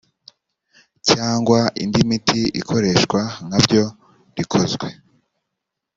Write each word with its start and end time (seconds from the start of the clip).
cyangwa 1.09 1.59
indi 1.83 2.01
miti 2.09 2.41
ikoreshwa 2.59 3.21
nka 3.45 3.59
byo 3.65 3.83
rikozwe 4.37 4.87